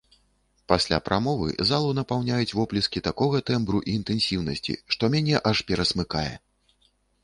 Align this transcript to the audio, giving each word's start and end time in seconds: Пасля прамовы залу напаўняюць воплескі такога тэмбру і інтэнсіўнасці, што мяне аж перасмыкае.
Пасля 0.71 0.97
прамовы 1.09 1.49
залу 1.73 1.91
напаўняюць 1.99 2.55
воплескі 2.61 3.05
такога 3.11 3.45
тэмбру 3.53 3.85
і 3.85 3.97
інтэнсіўнасці, 4.01 4.73
што 4.95 5.03
мяне 5.17 5.47
аж 5.53 5.67
перасмыкае. 5.73 6.31